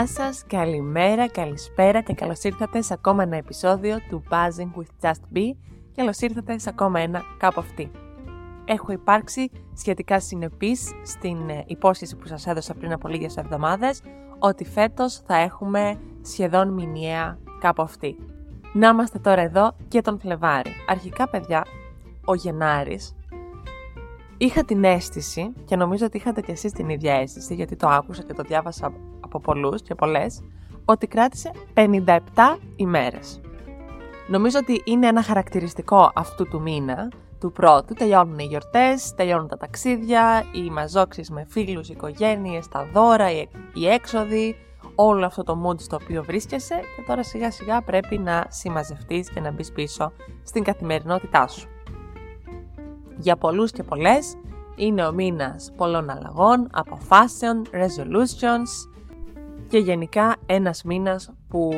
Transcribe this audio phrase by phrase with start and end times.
[0.00, 5.36] Γεια σας, καλημέρα, καλησπέρα και καλώς ήρθατε σε ακόμα ένα επεισόδιο του Buzzing with Just
[5.36, 5.56] Be.
[5.96, 7.90] Καλώς ήρθατε σε ακόμα ένα κάπου αυτή.
[8.64, 14.02] Έχω υπάρξει σχετικά συνεπής στην ε, υπόσχεση που σας έδωσα πριν από λίγες εβδομάδες
[14.38, 18.16] ότι φέτος θα έχουμε σχεδόν μηνιαία κάπου αυτή.
[18.72, 20.70] Να είμαστε τώρα εδώ και τον Φλεβάρι.
[20.88, 21.64] Αρχικά παιδιά,
[22.24, 23.14] ο Γενάρης
[24.36, 28.22] είχα την αίσθηση και νομίζω ότι είχατε κι εσείς την ίδια αίσθηση γιατί το άκουσα
[28.22, 28.92] και το διάβασα
[29.32, 30.42] από πολλούς και πολλές
[30.84, 32.16] ότι κράτησε 57
[32.76, 33.40] ημέρες.
[34.28, 37.08] Νομίζω ότι είναι ένα χαρακτηριστικό αυτού του μήνα,
[37.40, 37.94] του πρώτου.
[37.94, 43.30] Τελειώνουν οι γιορτές, τελειώνουν τα ταξίδια, οι μαζόξεις με φίλους, οικογένειες, τα δώρα,
[43.74, 44.56] οι έξοδοι,
[44.94, 49.40] όλο αυτό το mood στο οποίο βρίσκεσαι και τώρα σιγά σιγά πρέπει να συμμαζευτείς και
[49.40, 51.68] να μπεις πίσω στην καθημερινότητά σου.
[53.16, 54.36] Για πολλούς και πολλές
[54.76, 58.90] είναι ο μήνας πολλών αλλαγών, αποφάσεων, resolutions
[59.70, 61.70] και γενικά ένας μήνας που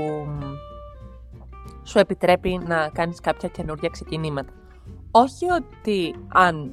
[1.83, 4.53] σου επιτρέπει να κάνεις κάποια καινούργια ξεκινήματα.
[5.11, 6.73] Όχι ότι αν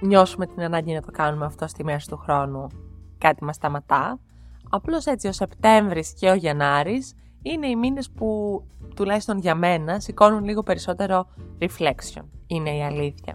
[0.00, 2.66] νιώσουμε την ανάγκη να το κάνουμε αυτό στη μέση του χρόνου
[3.18, 4.18] κάτι μας σταματά,
[4.70, 8.62] απλώς έτσι ο Σεπτέμβρης και ο Γενάρης είναι οι μήνες που
[8.94, 11.26] τουλάχιστον για μένα σηκώνουν λίγο περισσότερο
[11.60, 13.34] reflection, είναι η αλήθεια.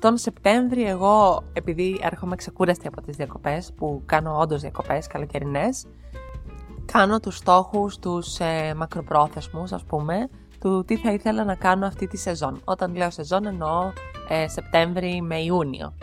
[0.00, 5.86] Τον Σεπτέμβρη εγώ, επειδή έρχομαι ξεκούραστη από τις διακοπές, που κάνω όντως διακοπές καλοκαιρινές,
[6.84, 10.28] κάνω τους στόχους, τους ε, μακροπρόθεσμους ας πούμε,
[10.60, 12.60] του τι θα ήθελα να κάνω αυτή τη σεζόν.
[12.64, 13.92] Όταν λέω σεζόν εννοώ
[14.28, 15.94] ε, Σεπτέμβρη με Ιούνιο.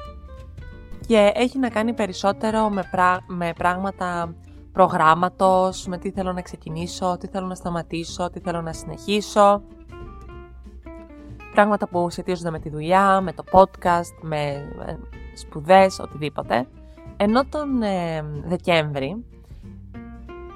[1.08, 2.90] Και έχει να κάνει περισσότερο με,
[3.28, 4.36] με πράγματα
[4.72, 9.62] προγράμματος, με τι θέλω να ξεκινήσω, τι θέλω να σταματήσω, τι θέλω να συνεχίσω.
[11.58, 14.38] Πράγματα που σχετίζονται με τη δουλειά, με το podcast, με
[14.86, 14.96] ε,
[15.34, 16.68] σπουδές, οτιδήποτε.
[17.18, 19.26] Ενώ τον ε, Δεκέμβρη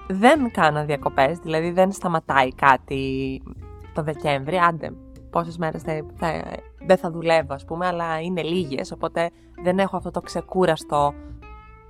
[0.08, 3.42] δεν κάνω διακοπές, δηλαδή δεν σταματάει κάτι
[3.94, 4.94] το Δεκέμβρη, άντε
[5.30, 6.44] πόσες μέρες θα, θα,
[6.86, 9.30] δεν θα δουλεύω ας πούμε, αλλά είναι λίγες, οπότε
[9.64, 11.14] δεν έχω αυτό το ξεκούραστο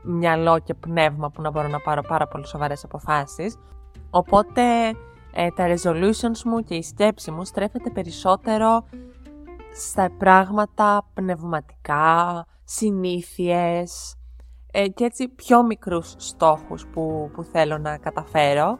[0.04, 3.58] μυαλό και πνεύμα που να μπορώ να πάρω πάρα πολύ σοβαρές αποφάσεις.
[4.10, 4.62] Οπότε
[5.34, 8.86] ε, τα resolutions μου και η σκέψη μου στρέφεται περισσότερο
[9.76, 14.16] στα πράγματα πνευματικά, συνήθειες
[14.72, 18.80] ε, και έτσι πιο μικρούς στόχους που, που θέλω να καταφέρω.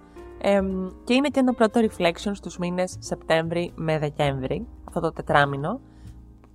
[1.04, 5.80] και είναι και ένα πρώτο reflection στους μήνες Σεπτέμβρη με Δεκέμβρη, αυτό το τετράμινο,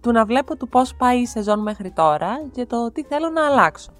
[0.00, 3.46] του να βλέπω του πώς πάει η σεζόν μέχρι τώρα και το τι θέλω να
[3.46, 3.92] αλλάξω.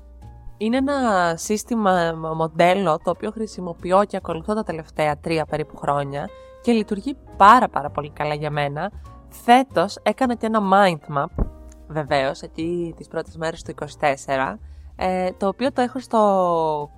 [0.58, 6.28] Είναι ένα σύστημα μοντέλο το οποίο χρησιμοποιώ και ακολουθώ τα τελευταία τρία περίπου χρόνια
[6.62, 8.90] και λειτουργεί πάρα πάρα πολύ καλά για μένα.
[9.28, 11.44] Φέτος έκανα και ένα mind map,
[11.88, 14.58] βεβαίως, εκεί τις πρώτες μέρες του 24,
[14.96, 16.90] ε, το οποίο το έχω στο,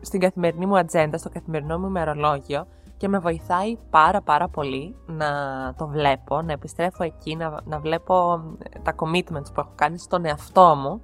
[0.00, 2.66] στην καθημερινή μου ατζέντα, στο καθημερινό μου ημερολόγιο
[2.96, 5.28] και με βοηθάει πάρα πάρα πολύ να
[5.76, 8.42] το βλέπω, να επιστρέφω εκεί, να, να βλέπω
[8.82, 11.00] τα commitments που έχω κάνει στον εαυτό μου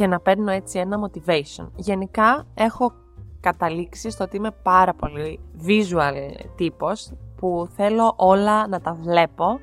[0.00, 1.68] και να παίρνω έτσι ένα motivation.
[1.76, 2.92] Γενικά έχω
[3.40, 6.14] καταλήξει στο ότι είμαι πάρα πολύ visual
[6.56, 9.60] τύπος που θέλω όλα να τα βλέπω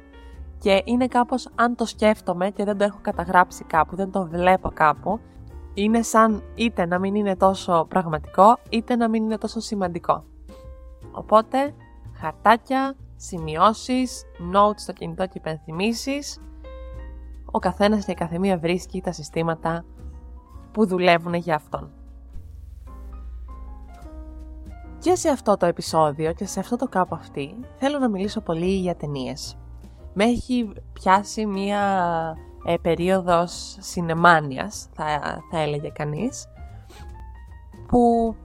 [0.59, 4.69] και είναι κάπως αν το σκέφτομαι και δεν το έχω καταγράψει κάπου, δεν το βλέπω
[4.73, 5.19] κάπου,
[5.73, 10.23] είναι σαν είτε να μην είναι τόσο πραγματικό είτε να μην είναι τόσο σημαντικό.
[11.11, 11.73] Οπότε,
[12.13, 14.23] χαρτάκια, σημειώσεις,
[14.53, 16.39] notes στο κινητό και υπενθυμίσεις,
[17.51, 19.85] ο καθένας και η καθεμία βρίσκει τα συστήματα
[20.77, 21.89] που δουλεύουν για αυτόν.
[24.99, 28.75] Και σε αυτό το επεισόδιο και σε αυτό το κάπου αυτή θέλω να μιλήσω πολύ
[28.75, 29.57] για ταινίες.
[30.13, 31.81] Με έχει πιάσει μία
[32.65, 35.05] ε, περίοδος συνεμάνιας, θα,
[35.51, 36.47] θα έλεγε κανείς,
[37.87, 38.35] που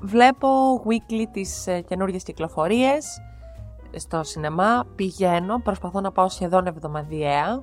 [0.00, 0.48] βλέπω
[0.86, 3.06] weekly τις ε, καινούργιες κυκλοφορίες
[3.96, 7.62] στο σινεμά, πηγαίνω, προσπαθώ να πάω σχεδόν εβδομαδιαία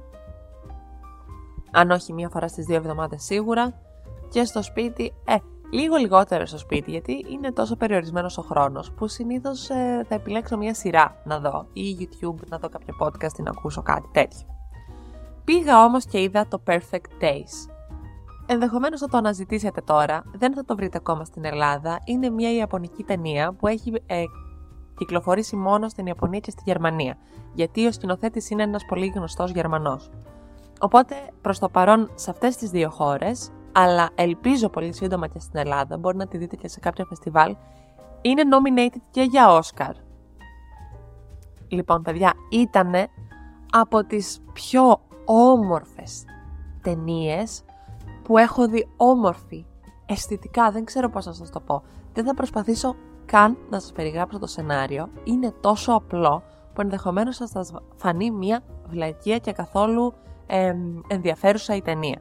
[1.71, 3.73] αν όχι μία φορά στις δύο εβδομάδες σίγουρα
[4.29, 5.35] και στο σπίτι, ε,
[5.71, 10.57] λίγο λιγότερο στο σπίτι γιατί είναι τόσο περιορισμένος ο χρόνος που συνήθως ε, θα επιλέξω
[10.57, 14.47] μία σειρά να δω ή YouTube να δω κάποιο podcast ή να ακούσω κάτι τέτοιο.
[15.43, 17.71] Πήγα όμως και είδα το Perfect Days.
[18.45, 23.03] Ενδεχομένως θα το αναζητήσετε τώρα, δεν θα το βρείτε ακόμα στην Ελλάδα, είναι μια Ιαπωνική
[23.03, 24.23] ταινία που έχει ε,
[24.97, 27.17] κυκλοφορήσει μόνο στην Ιαπωνία και στη Γερμανία,
[27.53, 30.09] γιατί ο σκηνοθέτης είναι ένας πολύ γνωστός Γερμανός.
[30.79, 35.59] Οπότε προς το παρόν σε αυτές τις δύο χώρες, αλλά ελπίζω πολύ σύντομα και στην
[35.59, 37.55] Ελλάδα, μπορεί να τη δείτε και σε κάποιο φεστιβάλ,
[38.21, 39.93] είναι nominated και για Όσκαρ.
[41.67, 43.07] Λοιπόν παιδιά, ήτανε
[43.71, 46.25] από τις πιο όμορφες
[46.81, 47.63] ταινίες
[48.23, 49.65] που έχω δει όμορφη,
[50.05, 51.83] αισθητικά, δεν ξέρω πώς να σας το πω.
[52.13, 52.95] Δεν θα προσπαθήσω
[53.25, 55.09] καν να σας περιγράψω το σενάριο.
[55.23, 56.43] Είναι τόσο απλό
[56.73, 60.13] που ενδεχομένως θα σας φανεί μια βλακεία και καθόλου
[60.49, 60.75] ε,
[61.07, 62.19] ενδιαφέρουσα η ταινία.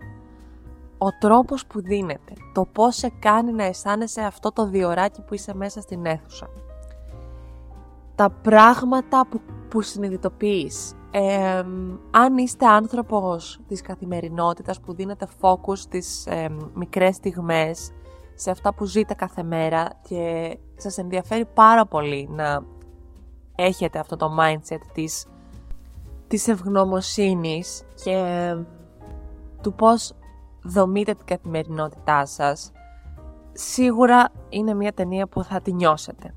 [0.98, 5.54] Ο τρόπος που δίνεται, το πώς σε κάνει να αισθάνεσαι αυτό το διοράκι που είσαι
[5.54, 6.48] μέσα στην αίθουσα.
[8.14, 10.94] Τα πράγματα που, που συνειδητοποιείς.
[12.10, 17.92] αν είστε άνθρωπος της καθημερινότητας που δίνετε focus στις ε, μικρές στιγμές,
[18.34, 22.62] σε αυτά που ζείτε κάθε μέρα και σας ενδιαφέρει πάρα πολύ να
[23.54, 25.26] έχετε αυτό το mindset της,
[26.28, 28.54] της ευγνωμοσύνης και
[29.62, 30.12] του πώς
[30.62, 32.72] δομείτε την καθημερινότητά σας,
[33.52, 36.34] σίγουρα είναι μια ταινία που θα τη νιώσετε.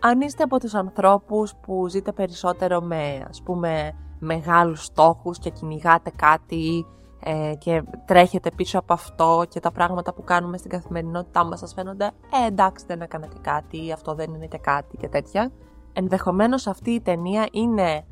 [0.00, 6.10] Αν είστε από τους ανθρώπους που ζείτε περισσότερο με, ας πούμε, μεγάλους στόχους και κυνηγάτε
[6.16, 6.86] κάτι
[7.24, 11.72] ε, και τρέχετε πίσω από αυτό και τα πράγματα που κάνουμε στην καθημερινότητά μας σας
[11.72, 15.50] φαίνονται «Ε, εντάξει, δεν έκανα και κάτι, αυτό δεν είναι και κάτι» και τέτοια.
[15.92, 18.04] Ενδεχομένως αυτή η ταινία είναι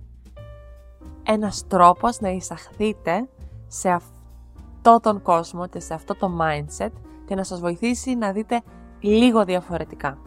[1.32, 3.28] ένας τρόπος να εισαχθείτε
[3.66, 6.90] σε αυτό τον κόσμο και σε αυτό το mindset
[7.26, 8.60] και να σας βοηθήσει να δείτε
[9.00, 10.18] λίγο διαφορετικά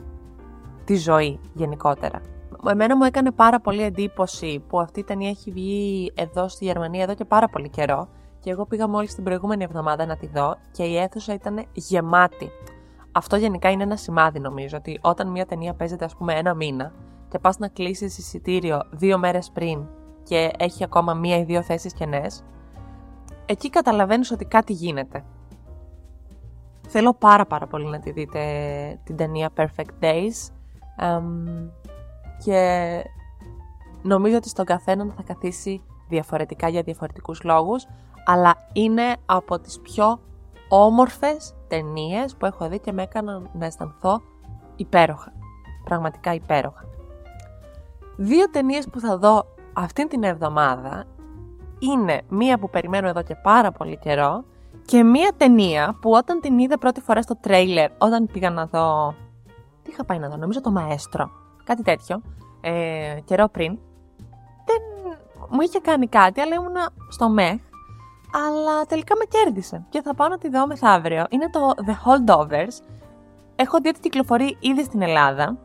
[0.85, 2.21] τη ζωή γενικότερα.
[2.69, 7.03] Εμένα μου έκανε πάρα πολύ εντύπωση που αυτή η ταινία έχει βγει εδώ στη Γερμανία
[7.03, 8.07] εδώ και πάρα πολύ καιρό
[8.39, 12.49] και εγώ πήγα μόλις την προηγούμενη εβδομάδα να τη δω και η αίθουσα ήταν γεμάτη.
[13.11, 16.91] Αυτό γενικά είναι ένα σημάδι νομίζω ότι όταν μια ταινία παίζεται ας πούμε ένα μήνα
[17.29, 19.87] και πας να κλείσεις εισιτήριο δύο μέρες πριν
[20.23, 22.43] και έχει ακόμα μία ή δύο θέσεις κενές,
[23.45, 25.23] εκεί καταλαβαίνεις ότι κάτι γίνεται.
[26.87, 28.41] Θέλω πάρα πάρα πολύ να τη δείτε
[29.03, 30.51] την ταινία Perfect Days
[32.43, 33.03] και
[34.01, 37.87] νομίζω ότι στον καθένα θα καθίσει διαφορετικά για διαφορετικούς λόγους
[38.25, 40.19] αλλά είναι από τις πιο
[40.69, 44.21] όμορφες ταινίες που έχω δει και με έκαναν να αισθανθώ
[44.75, 45.33] υπέροχα.
[45.83, 46.85] Πραγματικά υπέροχα.
[48.15, 51.03] Δύο ταινίες που θα δω αυτήν την εβδομάδα
[51.79, 54.43] είναι μία που περιμένω εδώ και πάρα πολύ καιρό
[54.85, 59.15] και μία ταινία που όταν την είδα πρώτη φορά στο τρέιλερ, όταν πήγα να δω...
[59.83, 61.29] Τι είχα πάει να δω, νομίζω το Μαέστρο,
[61.63, 62.21] κάτι τέτοιο,
[62.61, 63.77] ε, καιρό πριν,
[64.65, 64.81] δεν
[65.49, 67.59] μου είχε κάνει κάτι, αλλά ήμουνα στο ΜΕΧ
[68.35, 71.25] αλλά τελικά με κέρδισε και θα πάω να τη δω μεθαύριο.
[71.29, 72.83] Είναι το The Holdovers.
[73.55, 75.57] Έχω δει ότι κυκλοφορεί ήδη στην Ελλάδα.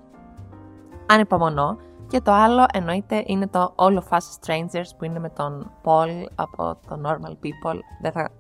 [1.07, 1.79] Ανυπομονώ.
[2.09, 6.25] Και το άλλο εννοείται είναι το All of Us Strangers που είναι με τον Paul
[6.35, 7.79] από το Normal People.
[8.01, 8.31] Δεν θα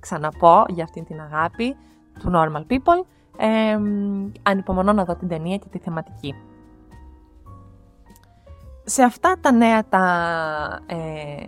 [0.00, 1.76] ξαναπώ για αυτήν την αγάπη
[2.18, 3.04] του Normal People.
[3.38, 3.78] Ε,
[4.42, 6.34] ανυπομονώ να δω την ταινία και τη θεματική.
[8.84, 10.04] Σε αυτά τα νέα τα
[10.86, 11.46] ε,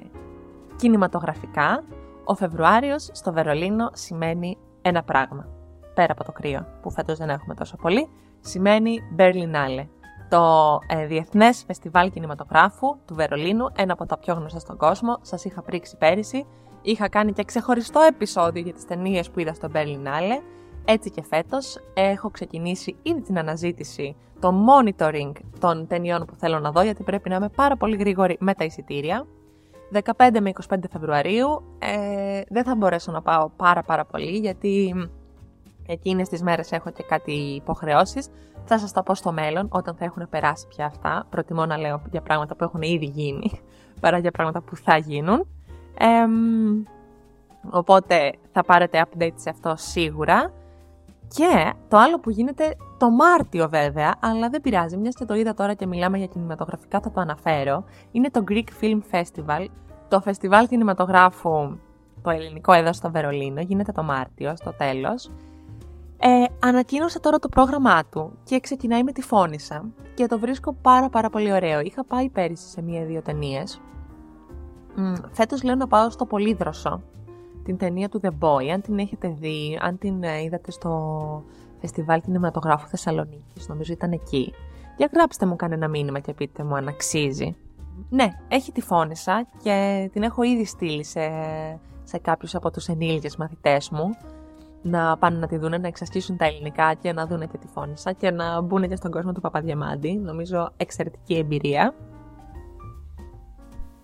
[0.76, 1.82] κινηματογραφικά
[2.24, 5.48] ο Φεβρουάριος στο Βερολίνο σημαίνει ένα πράγμα.
[5.94, 8.08] Πέρα από το κρύο, που φέτος δεν έχουμε τόσο πολύ,
[8.40, 9.86] σημαίνει Berlinale,
[10.32, 15.18] το ε, Διεθνές Φεστιβάλ Κινηματογράφου του Βερολίνου, ένα από τα πιο γνωστά στον κόσμο.
[15.22, 16.46] Σας είχα πρίξει πέρυσι.
[16.82, 20.42] Είχα κάνει και ξεχωριστό επεισόδιο για τις ταινίες που είδα στο Berlinale.
[20.84, 26.70] Έτσι και φέτος έχω ξεκινήσει ήδη την αναζήτηση, το monitoring των ταινιών που θέλω να
[26.70, 29.26] δω, γιατί πρέπει να είμαι πάρα πολύ γρήγορη με τα εισιτήρια.
[29.92, 30.00] 15
[30.40, 34.94] με 25 Φεβρουαρίου ε, δεν θα μπορέσω να πάω πάρα πάρα πολύ γιατί
[35.86, 38.28] εκείνες τις μέρες έχω και κάτι υποχρεώσεις.
[38.64, 41.26] Θα σας τα πω στο μέλλον όταν θα έχουν περάσει πια αυτά.
[41.30, 43.50] Προτιμώ να λέω για πράγματα που έχουν ήδη γίνει
[44.00, 45.46] παρά για πράγματα που θα γίνουν.
[47.70, 50.52] οπότε θα πάρετε update σε αυτό σίγουρα.
[51.28, 55.54] Και το άλλο που γίνεται το Μάρτιο βέβαια, αλλά δεν πειράζει, μιας και το είδα
[55.54, 59.66] τώρα και μιλάμε για κινηματογραφικά θα το αναφέρω, είναι το Greek Film Festival,
[60.08, 61.78] το φεστιβάλ κινηματογράφου
[62.22, 65.30] το ελληνικό εδώ στο Βερολίνο, γίνεται το Μάρτιο, στο τέλος.
[66.64, 71.08] Ε, ανακοίνωσε τώρα το πρόγραμμά του και ξεκινάει με τη φώνησα και το βρίσκω πάρα
[71.08, 71.80] πάρα πολύ ωραίο.
[71.80, 73.80] Είχα πάει πέρυσι σε μία-δύο ταινίες.
[75.32, 77.02] Φέτος λέω να πάω στο Πολύδροσο,
[77.64, 81.44] την ταινία του The Boy, αν την έχετε δει, αν την ε, είδατε στο
[81.80, 84.52] φεστιβάλ κινηματογράφου Θεσσαλονίκης, νομίζω ήταν εκεί.
[84.96, 87.56] Για γράψτε μου κανένα μήνυμα και πείτε μου αν αξίζει.
[88.08, 91.20] Ναι, έχει τη φώνησα και την έχω ήδη στείλει σε,
[92.04, 94.10] σε κάποιους από τους ενήλικες μαθητές μου
[94.82, 98.12] να πάνε να τη δούνε, να εξασκήσουν τα ελληνικά και να δούνε και τη φώνησα
[98.12, 100.16] και να μπουν και στον κόσμο του Παπαδιαμάντη.
[100.16, 101.94] Νομίζω εξαιρετική εμπειρία.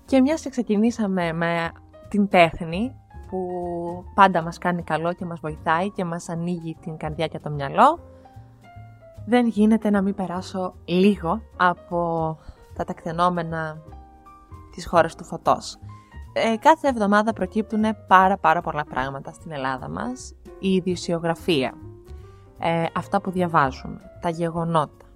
[0.04, 1.70] Και μιας και ξεκινήσαμε με
[2.08, 2.94] την τέχνη
[3.28, 3.38] που
[4.14, 7.98] πάντα μας κάνει καλό και μας βοηθάει και μας ανοίγει την καρδιά και το μυαλό,
[9.26, 12.36] δεν γίνεται να μην περάσω λίγο από
[12.74, 13.82] τα τεκτενόμενα
[14.74, 15.78] της χώρας του φωτός.
[16.32, 20.34] Ε, κάθε εβδομάδα προκύπτουν πάρα πάρα πολλά πράγματα στην Ελλάδα μας.
[20.58, 21.74] Η ιδιοσιογραφία.
[22.58, 25.06] ε, αυτά που διαβάζουμε, τα γεγονότα.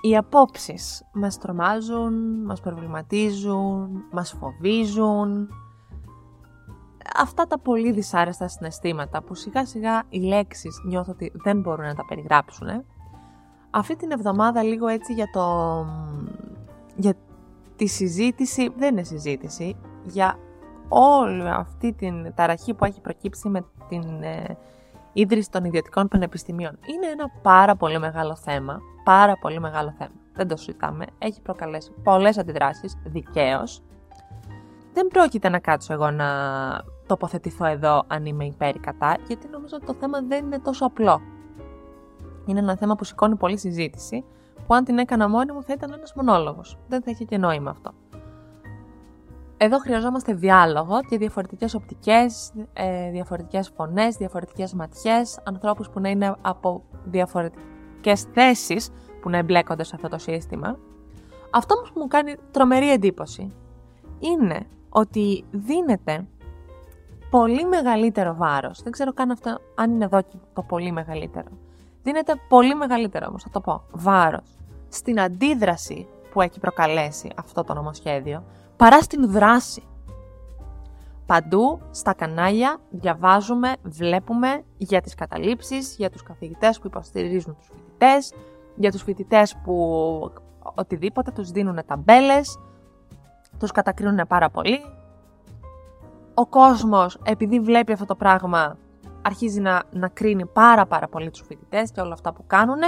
[0.00, 5.48] Οι απόψεις μας τρομάζουν, μας προβληματίζουν, μας φοβίζουν.
[7.16, 11.94] Αυτά τα πολύ δυσάρεστα συναισθήματα που σιγά σιγά οι λέξεις νιώθω ότι δεν μπορούν να
[11.94, 12.84] τα περιγράψουν.
[13.70, 15.86] Αυτή την εβδομάδα λίγο έτσι για το...
[16.96, 17.14] για
[17.76, 20.38] τη συζήτηση, δεν είναι συζήτηση, για
[20.88, 24.56] όλη αυτή την ταραχή που έχει προκύψει με την ε,
[25.12, 26.78] ίδρυση των ιδιωτικών πανεπιστημίων.
[26.94, 30.10] Είναι ένα πάρα πολύ μεγάλο θέμα, πάρα πολύ μεγάλο θέμα.
[30.32, 33.82] Δεν το συζητάμε, έχει προκαλέσει πολλές αντιδράσεις, δικαίως.
[34.92, 36.26] Δεν πρόκειται να κάτσω εγώ να
[37.06, 40.84] τοποθετηθώ εδώ αν είμαι υπέρ ή κατά, γιατί νομίζω ότι το θέμα δεν είναι τόσο
[40.86, 41.20] απλό.
[42.46, 44.24] Είναι ένα θέμα που σηκώνει πολλή συζήτηση,
[44.66, 46.78] που αν την έκανα μόνη μου θα ήταν ένας μονόλογος.
[46.88, 47.92] Δεν θα είχε και νόημα αυτό.
[49.60, 56.34] Εδώ χρειαζόμαστε διάλογο και διαφορετικές οπτικές, ε, διαφορετικές φωνές, διαφορετικές ματιές, ανθρώπους που να είναι
[56.40, 60.78] από διαφορετικές θέσεις που να εμπλέκονται σε αυτό το σύστημα.
[61.50, 63.52] Αυτό όμως που μου κάνει τρομερή εντύπωση
[64.18, 66.26] είναι ότι δίνεται
[67.30, 70.20] πολύ μεγαλύτερο βάρος, δεν ξέρω καν αυτό αν είναι εδώ
[70.52, 71.48] το πολύ μεγαλύτερο,
[72.02, 77.74] δίνεται πολύ μεγαλύτερο όμως, θα το πω, βάρος στην αντίδραση που έχει προκαλέσει αυτό το
[77.74, 78.44] νομοσχέδιο,
[78.78, 79.82] παρά στην δράση.
[81.26, 88.32] Παντού στα κανάλια διαβάζουμε, βλέπουμε για τις καταλήψεις, για τους καθηγητές που υποστηρίζουν τους φοιτητές,
[88.76, 89.74] για τους φοιτητές που
[90.74, 92.58] οτιδήποτε τους δίνουν ταμπέλες,
[93.58, 94.78] τους κατακρίνουν πάρα πολύ.
[96.34, 98.76] Ο κόσμος, επειδή βλέπει αυτό το πράγμα,
[99.22, 102.80] αρχίζει να, να κρίνει πάρα πάρα πολύ τους φοιτητές και όλα αυτά που κάνουν,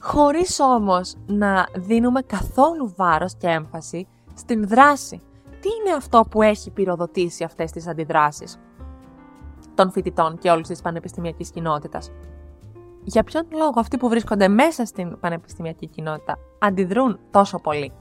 [0.00, 5.22] χωρίς όμως να δίνουμε καθόλου βάρος και έμφαση στην δράση.
[5.60, 8.58] Τι είναι αυτό που έχει πυροδοτήσει αυτές τις αντιδράσεις
[9.74, 12.10] των φοιτητών και όλης της πανεπιστημιακής κοινότητας;
[13.04, 17.92] Για ποιον λόγο αυτοί που βρίσκονται μέσα στην πανεπιστημιακή κοινότητα αντιδρούν τόσο πολύ;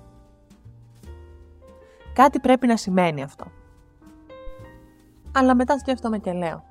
[2.13, 3.45] Κάτι πρέπει να σημαίνει αυτό.
[5.31, 6.63] Αλλά μετά σκέφτομαι και λέω,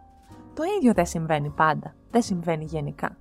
[0.55, 3.17] το ίδιο δεν συμβαίνει πάντα, δεν συμβαίνει γενικά.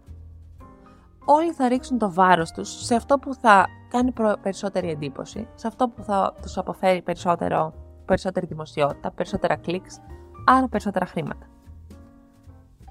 [1.25, 5.89] Όλοι θα ρίξουν το βάρος τους σε αυτό που θα κάνει περισσότερη εντύπωση, σε αυτό
[5.89, 7.74] που θα τους αποφέρει περισσότερο,
[8.05, 10.00] περισσότερη δημοσιότητα, περισσότερα κλικς,
[10.46, 11.46] άρα περισσότερα χρήματα.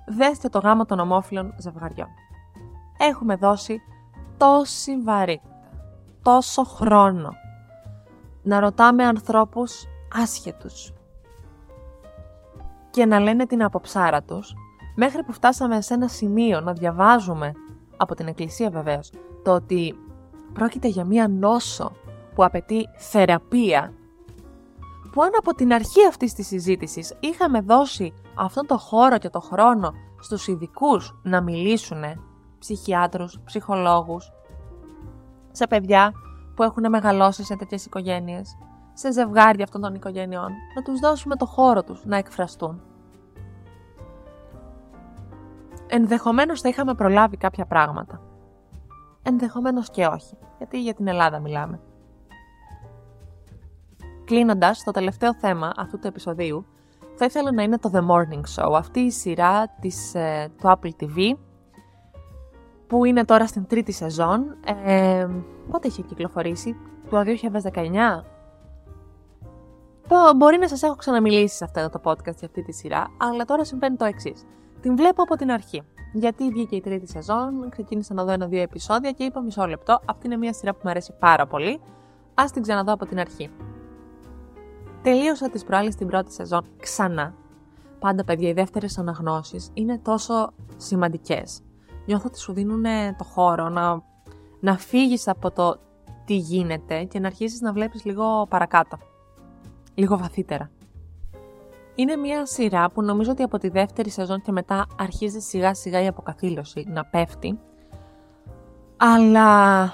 [0.06, 2.08] Δέστε το γάμο των ομόφυλων ζευγαριών.
[2.98, 3.80] Έχουμε δώσει
[4.36, 5.70] τόση βαρύτητα,
[6.22, 7.32] τόσο χρόνο
[8.42, 9.84] να ρωτάμε ανθρώπους
[10.22, 10.92] άσχετους
[12.90, 14.54] και να λένε την αποψάρα τους,
[14.94, 17.52] μέχρι που φτάσαμε σε ένα σημείο να διαβάζουμε
[18.04, 19.10] από την Εκκλησία βεβαίως,
[19.42, 19.98] το ότι
[20.52, 21.92] πρόκειται για μία νόσο
[22.34, 23.92] που απαιτεί θεραπεία,
[25.12, 29.40] που αν από την αρχή αυτής της συζήτησης είχαμε δώσει αυτόν το χώρο και το
[29.40, 32.02] χρόνο στους ειδικούς να μιλήσουν,
[32.58, 34.32] ψυχιάτρους, ψυχολόγους,
[35.50, 36.12] σε παιδιά
[36.54, 38.56] που έχουν μεγαλώσει σε τέτοιες οικογένειες,
[38.92, 42.82] σε ζευγάρια αυτών των οικογένειών, να τους δώσουμε το χώρο τους να εκφραστούν.
[45.96, 48.20] Ενδεχομένως θα είχαμε προλάβει κάποια πράγματα.
[49.22, 51.80] Ενδεχομένως και όχι, γιατί για την Ελλάδα μιλάμε.
[54.24, 56.66] Κλείνοντας, το τελευταίο θέμα αυτού του επεισοδίου
[57.14, 60.90] θα ήθελα να είναι το The Morning Show, αυτή η σειρά της, ε, του Apple
[61.00, 61.36] TV,
[62.86, 64.56] που είναι τώρα στην τρίτη σεζόν.
[64.84, 65.26] Ε,
[65.70, 66.76] πότε είχε κυκλοφορήσει,
[67.10, 68.24] το 2019.
[70.08, 73.44] Το, μπορεί να σας έχω ξαναμιλήσει σε αυτό το podcast για αυτή τη σειρά, αλλά
[73.44, 74.44] τώρα συμβαίνει το εξής.
[74.84, 75.82] Την βλέπω από την αρχή.
[76.12, 80.00] Γιατί βγήκε η τρίτη σεζόν, ξεκίνησα να δω ένα-δύο επεισόδια και είπα μισό λεπτό.
[80.04, 81.80] Αυτή είναι μια σειρά που μου αρέσει πάρα πολύ.
[82.34, 83.50] Α την ξαναδώ από την αρχή.
[85.02, 87.34] Τελείωσα τις προάλλες την πρώτη σεζόν ξανά.
[87.98, 91.60] Πάντα, παιδιά, οι δεύτερες αναγνώσεις είναι τόσο σημαντικές.
[92.06, 92.84] Νιώθω ότι σου δίνουν
[93.18, 94.02] το χώρο να,
[94.60, 95.76] να φύγεις από το
[96.24, 98.98] τι γίνεται και να αρχίσεις να βλέπεις λίγο παρακάτω.
[99.94, 100.70] Λίγο βαθύτερα.
[101.94, 106.02] Είναι μια σειρά που νομίζω ότι από τη δεύτερη σεζόν και μετά αρχίζει σιγά σιγά
[106.02, 107.58] η αποκαθήλωση να πέφτει.
[108.96, 109.92] Αλλά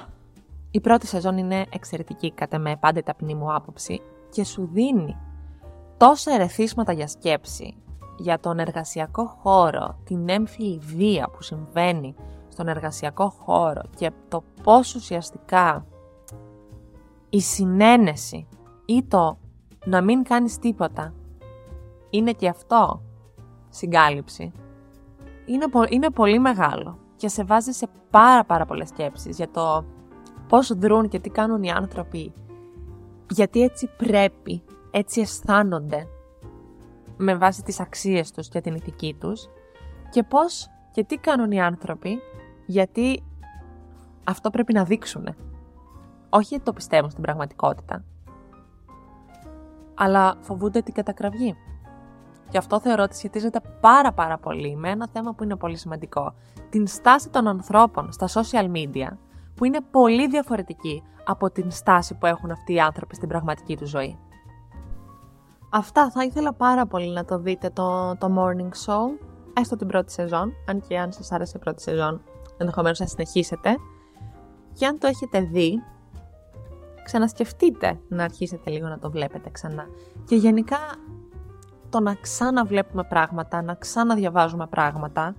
[0.71, 5.17] η πρώτη σεζόν είναι εξαιρετική κατά με πάντα η ταπεινή μου άποψη και σου δίνει
[5.97, 7.75] τόσα ερεθίσματα για σκέψη
[8.19, 12.15] για τον εργασιακό χώρο, την έμφυλη βία που συμβαίνει
[12.49, 15.87] στον εργασιακό χώρο και το πώς ουσιαστικά
[17.29, 18.47] η συνένεση
[18.85, 19.39] ή το
[19.85, 21.15] να μην κάνεις τίποτα
[22.11, 23.03] είναι και αυτό
[23.69, 24.53] συγκάλυψη.
[25.47, 29.85] Είναι, είναι πολύ μεγάλο και σε βάζει σε πάρα πάρα πολλές σκέψεις για το
[30.49, 32.33] πώς δρούν και τι κάνουν οι άνθρωποι.
[33.31, 36.07] Γιατί έτσι πρέπει, έτσι αισθάνονται
[37.17, 39.49] με βάση τις αξίες τους και την ηθική τους.
[40.11, 42.19] και πώς και τι κάνουν οι άνθρωποι,
[42.67, 43.23] γιατί
[44.25, 45.35] αυτό πρέπει να δείξουν.
[46.29, 48.05] Όχι γιατί το πιστεύουν στην πραγματικότητα,
[49.95, 51.57] αλλά φοβούνται την κατακραυγή.
[52.51, 56.35] Και αυτό θεωρώ ότι σχετίζεται πάρα πάρα πολύ με ένα θέμα που είναι πολύ σημαντικό.
[56.71, 59.09] Την στάση των ανθρώπων στα social media,
[59.55, 63.89] που είναι πολύ διαφορετική από την στάση που έχουν αυτοί οι άνθρωποι στην πραγματική τους
[63.89, 64.19] ζωή.
[65.71, 70.13] Αυτά θα ήθελα πάρα πολύ να το δείτε το, το morning show, έστω την πρώτη
[70.13, 72.23] σεζόν, αν και αν σας άρεσε η πρώτη σεζόν,
[72.57, 73.77] ενδεχομένως να συνεχίσετε.
[74.73, 75.83] Και αν το έχετε δει,
[77.05, 79.87] ξανασκεφτείτε να αρχίσετε λίγο να το βλέπετε ξανά.
[80.25, 80.79] Και γενικά
[81.91, 85.35] το να ξαναβλέπουμε πράγματα, να ξαναδιαβάζουμε πράγματα,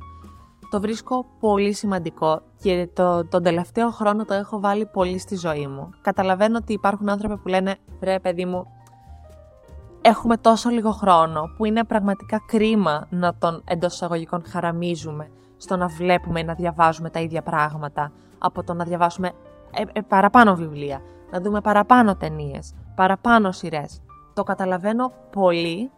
[0.72, 5.67] το βρίσκω πολύ σημαντικό και το, τον τελευταίο χρόνο το έχω βάλει πολύ στη ζωή
[5.67, 5.89] μου.
[6.01, 8.67] Καταλαβαίνω ότι υπάρχουν άνθρωποι που λένε «Βρε παιδί μου,
[10.01, 15.88] έχουμε τόσο λίγο χρόνο που είναι πραγματικά κρίμα να τον εντός εισαγωγικών χαραμίζουμε στο να
[15.88, 19.31] βλέπουμε ή να διαβάζουμε τα ίδια πράγματα από το να διαβάσουμε
[19.72, 24.01] ε, ε, παραπάνω βιβλία, να δούμε παραπάνω ταινίες, παραπάνω σειρές.
[24.34, 25.91] Το καταλαβαίνω πολύ,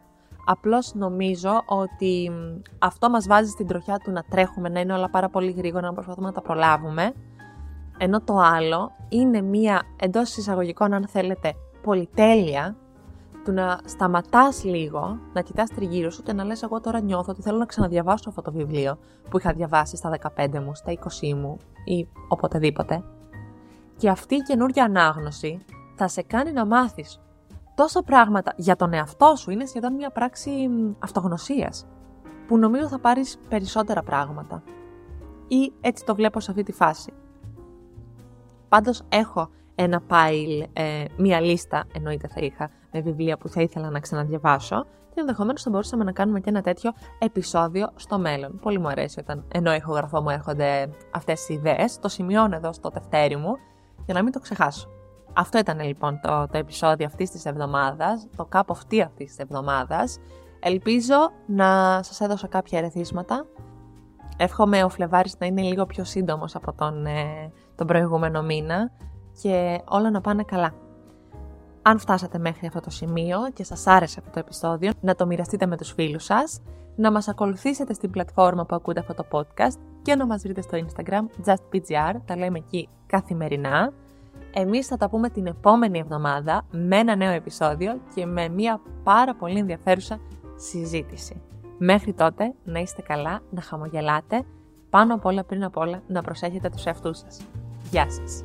[0.45, 2.31] απλώς νομίζω ότι
[2.79, 5.93] αυτό μας βάζει στην τροχιά του να τρέχουμε, να είναι όλα πάρα πολύ γρήγορα, να
[5.93, 7.13] προσπαθούμε να τα προλάβουμε,
[7.97, 12.75] ενώ το άλλο είναι μία εντός εισαγωγικών αν θέλετε πολυτέλεια
[13.43, 17.41] του να σταματάς λίγο, να κοιτάς τριγύρω σου και να λες εγώ τώρα νιώθω ότι
[17.41, 18.97] θέλω να ξαναδιαβάσω αυτό το βιβλίο
[19.29, 23.03] που είχα διαβάσει στα 15 μου, στα 20 μου ή οποτεδήποτε.
[23.97, 25.59] Και αυτή η καινούργια ανάγνωση
[25.95, 27.19] θα σε κάνει να μάθεις
[27.75, 30.51] τόσα πράγματα για τον εαυτό σου, είναι σχεδόν μια πράξη
[30.99, 31.85] αυτογνωσίας,
[32.47, 34.63] που νομίζω θα πάρεις περισσότερα πράγματα.
[35.47, 37.13] Ή έτσι το βλέπω σε αυτή τη φάση.
[38.69, 43.89] Πάντως έχω ένα pile, ε, μία λίστα εννοείται θα είχα, με βιβλία που θα ήθελα
[43.89, 48.59] να ξαναδιαβάσω και ενδεχομένως θα μπορούσαμε να κάνουμε και ένα τέτοιο επεισόδιο στο μέλλον.
[48.61, 51.99] Πολύ μου αρέσει όταν ενώ ηχογραφώ μου έρχονται αυτές οι ιδέες.
[51.99, 53.57] Το σημειώνω εδώ στο τευτέρι μου
[54.05, 54.89] για να μην το ξεχάσω.
[55.33, 60.17] Αυτό ήταν λοιπόν το, το επεισόδιο αυτής της εβδομάδας, το κάπου αυτή αυτής της εβδομάδας.
[60.59, 63.45] Ελπίζω να σας έδωσα κάποια ερεθίσματα.
[64.37, 68.91] Εύχομαι ο Φλεβάρης να είναι λίγο πιο σύντομος από τον, ε, τον προηγούμενο μήνα
[69.41, 70.73] και όλα να πάνε καλά.
[71.81, 75.65] Αν φτάσατε μέχρι αυτό το σημείο και σας άρεσε αυτό το επεισόδιο, να το μοιραστείτε
[75.65, 76.61] με τους φίλους σας,
[76.95, 80.77] να μας ακολουθήσετε στην πλατφόρμα που ακούτε αυτό το podcast και να μας βρείτε στο
[80.77, 83.93] Instagram justpgr, τα λέμε εκεί καθημερινά.
[84.55, 89.35] Εμείς θα τα πούμε την επόμενη εβδομάδα με ένα νέο επεισόδιο και με μια πάρα
[89.35, 90.19] πολύ ενδιαφέρουσα
[90.55, 91.41] συζήτηση.
[91.77, 94.45] Μέχρι τότε να είστε καλά, να χαμογελάτε,
[94.89, 97.41] πάνω απ' όλα πριν απ' όλα να προσέχετε τους εαυτούς σας.
[97.89, 98.43] Γεια σας!